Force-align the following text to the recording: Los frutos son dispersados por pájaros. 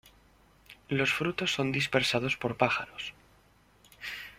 Los 0.89 1.13
frutos 1.13 1.53
son 1.53 1.71
dispersados 1.71 2.35
por 2.35 2.57
pájaros. 2.57 3.13